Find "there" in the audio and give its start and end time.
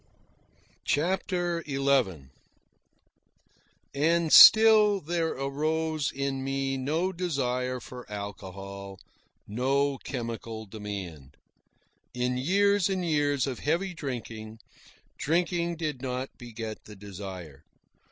4.99-5.33